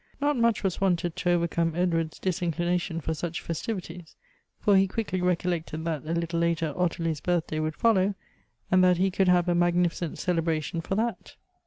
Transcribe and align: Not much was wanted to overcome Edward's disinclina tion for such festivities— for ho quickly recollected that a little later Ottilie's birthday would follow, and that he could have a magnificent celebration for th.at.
Not 0.19 0.35
much 0.35 0.63
was 0.63 0.81
wanted 0.81 1.15
to 1.15 1.29
overcome 1.29 1.75
Edward's 1.75 2.19
disinclina 2.19 2.81
tion 2.81 3.01
for 3.01 3.13
such 3.13 3.39
festivities— 3.39 4.15
for 4.59 4.75
ho 4.75 4.87
quickly 4.87 5.21
recollected 5.21 5.85
that 5.85 6.05
a 6.07 6.13
little 6.13 6.39
later 6.39 6.73
Ottilie's 6.75 7.21
birthday 7.21 7.59
would 7.59 7.75
follow, 7.75 8.15
and 8.71 8.83
that 8.83 8.97
he 8.97 9.11
could 9.11 9.27
have 9.27 9.47
a 9.47 9.53
magnificent 9.53 10.17
celebration 10.17 10.81
for 10.81 10.95
th.at. 10.95 11.35